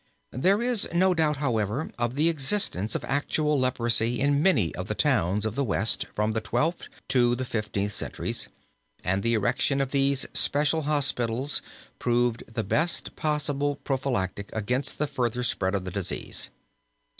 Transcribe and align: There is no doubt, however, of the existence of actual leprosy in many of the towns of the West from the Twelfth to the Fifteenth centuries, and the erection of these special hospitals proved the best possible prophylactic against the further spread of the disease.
There 0.33 0.63
is 0.63 0.89
no 0.91 1.13
doubt, 1.13 1.37
however, 1.37 1.91
of 1.99 2.15
the 2.15 2.27
existence 2.27 2.95
of 2.95 3.03
actual 3.03 3.59
leprosy 3.59 4.19
in 4.19 4.41
many 4.41 4.73
of 4.73 4.87
the 4.87 4.95
towns 4.95 5.45
of 5.45 5.53
the 5.53 5.63
West 5.63 6.07
from 6.15 6.31
the 6.31 6.41
Twelfth 6.41 6.87
to 7.09 7.35
the 7.35 7.45
Fifteenth 7.45 7.91
centuries, 7.93 8.47
and 9.03 9.21
the 9.21 9.35
erection 9.35 9.79
of 9.79 9.91
these 9.91 10.25
special 10.33 10.81
hospitals 10.89 11.61
proved 11.99 12.51
the 12.51 12.63
best 12.63 13.15
possible 13.15 13.75
prophylactic 13.75 14.49
against 14.53 14.97
the 14.97 15.05
further 15.05 15.43
spread 15.43 15.75
of 15.75 15.85
the 15.85 15.91
disease. 15.91 16.49